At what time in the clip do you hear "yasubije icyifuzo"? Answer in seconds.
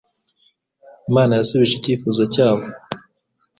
1.39-2.23